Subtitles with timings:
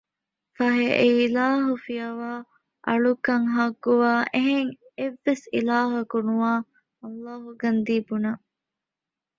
[0.55, 2.41] ފަހެ އެ އިލާހު ފިޔަވައި
[2.87, 6.51] އަޅުކަން ޙައްޤުވާ އެހެން އެއްވެސް އިލާހަކު ނުވާ
[7.01, 8.43] ﷲ ގަންދީ ބުނަން